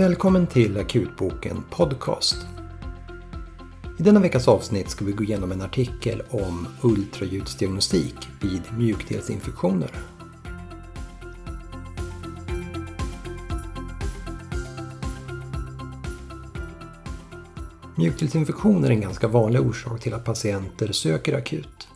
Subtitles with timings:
[0.00, 2.36] Välkommen till Akutboken Podcast.
[3.98, 9.90] I denna veckas avsnitt ska vi gå igenom en artikel om ultraljudsdiagnostik vid mjukdelsinfektioner.
[17.96, 21.88] Mjukdelsinfektioner är en ganska vanlig orsak till att patienter söker akut.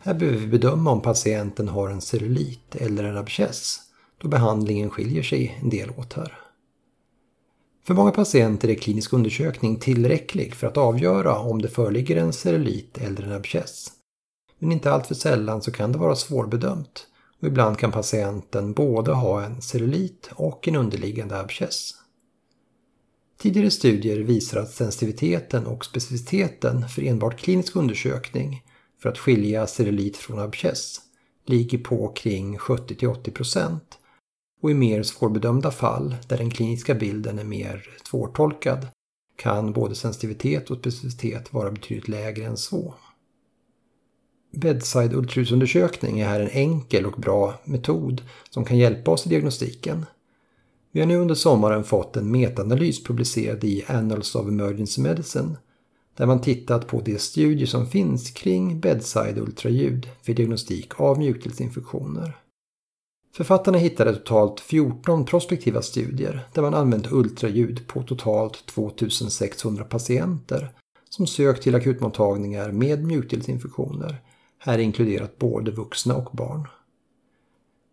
[0.00, 3.80] Här behöver vi bedöma om patienten har en cellulit eller en abscess
[4.18, 6.47] då behandlingen skiljer sig en del åt här.
[7.88, 12.98] För många patienter är klinisk undersökning tillräcklig för att avgöra om det föreligger en cellulit
[12.98, 13.86] eller en abscess.
[14.58, 17.06] Men inte alltför sällan så kan det vara svårbedömt
[17.40, 21.90] och ibland kan patienten både ha en cellulit och en underliggande abscess.
[23.38, 28.62] Tidigare studier visar att sensitiviteten och specificiteten för enbart klinisk undersökning
[29.02, 31.00] för att skilja cellulit från abscess
[31.46, 33.80] ligger på kring 70-80%
[34.60, 38.86] och i mer svårbedömda fall, där den kliniska bilden är mer svårtolkad,
[39.36, 42.94] kan både sensitivitet och specificitet vara betydligt lägre än så.
[44.52, 50.06] Bedside ultraljudsundersökning är här en enkel och bra metod som kan hjälpa oss i diagnostiken.
[50.92, 55.56] Vi har nu under sommaren fått en metaanalys publicerad i Annals of Emergency Medicine
[56.16, 62.36] där man tittat på de studier som finns kring bedside ultraljud för diagnostik av mjukdelsinfektioner.
[63.32, 70.72] Författarna hittade totalt 14 prospektiva studier där man använt ultraljud på totalt 2600 patienter
[71.08, 74.22] som sökt till akutmottagningar med mjukdelsinfektioner,
[74.58, 76.68] här inkluderat både vuxna och barn.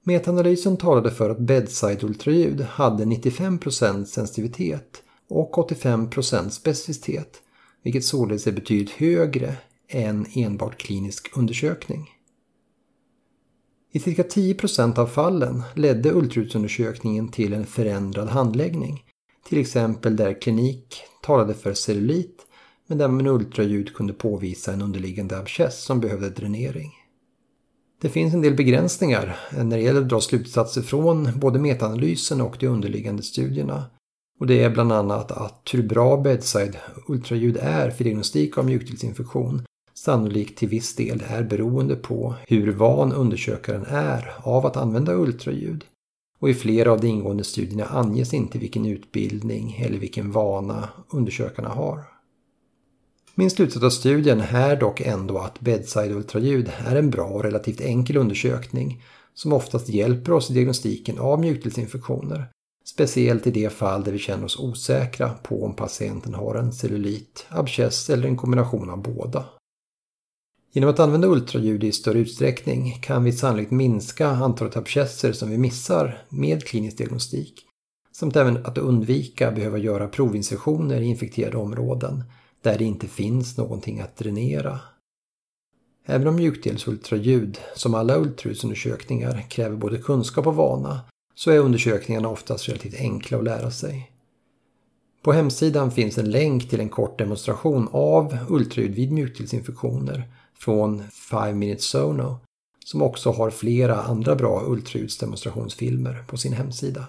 [0.04, 7.42] Metaanalysen talade för att bedside-ultraljud hade 95% sensitivitet och 85% specificitet,
[7.84, 9.56] vilket således är betydligt högre
[9.88, 12.15] än enbart klinisk undersökning.
[13.96, 19.04] I cirka 10% av fallen ledde ultraljudsundersökningen till en förändrad handläggning.
[19.48, 22.46] Till exempel där klinik talade för cellulit
[22.88, 26.92] men där man med ultraljud kunde påvisa en underliggande abscess som behövde dränering.
[28.02, 32.58] Det finns en del begränsningar när det gäller att dra slutsatser från både metaanalysen och
[32.60, 33.86] de underliggande studierna.
[34.40, 36.78] Och det är bland annat att hur bra bedside
[37.08, 39.66] ultraljud är för diagnostik av mjukdelsinfektion
[39.98, 45.86] sannolikt till viss del är beroende på hur van undersökaren är av att använda ultraljud.
[46.40, 51.70] Och i flera av de ingående studierna anges inte vilken utbildning eller vilken vana undersökarna
[51.70, 52.04] har.
[53.36, 58.18] Min slutsats av studien är dock ändå att bedside-ultraljud är en bra och relativt enkel
[58.18, 62.48] undersökning som oftast hjälper oss i diagnostiken av mjukdelsinfektioner.
[62.86, 67.46] Speciellt i de fall där vi känner oss osäkra på om patienten har en cellulit,
[67.50, 69.46] abscess eller en kombination av båda.
[70.76, 75.58] Genom att använda ultraljud i större utsträckning kan vi sannolikt minska antalet abscesser som vi
[75.58, 77.66] missar med klinisk diagnostik.
[78.12, 82.24] Samt även att undvika behöva göra provinsektioner i infekterade områden
[82.62, 84.80] där det inte finns någonting att dränera.
[86.06, 91.00] Även om mjukdelsultraljud, som alla ultraljudsundersökningar, kräver både kunskap och vana
[91.36, 94.12] så är undersökningarna oftast relativt enkla att lära sig.
[95.26, 101.60] På hemsidan finns en länk till en kort demonstration av ultraljud vid mjukdelsinfektioner från 5
[101.60, 102.40] Minutes Sono
[102.86, 107.06] som också har flera andra bra ultraljudsdemonstrationsfilmer på sin hemsida.